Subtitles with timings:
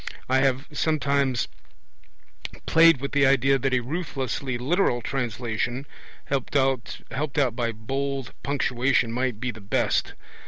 [0.27, 1.47] I have sometimes
[2.65, 5.85] played with the idea that a ruthlessly literal translation,
[6.25, 10.15] helped out by bold punctuation, might be the best.